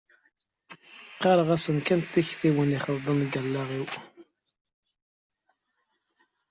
Qqareɣ-as 1.15 1.65
kan 1.87 1.99
d 2.01 2.07
tiktiwin 2.13 2.75
i 2.77 2.77
ixelḍen 2.79 3.17
deg 3.23 3.33
wallaɣ-iw. 3.35 3.87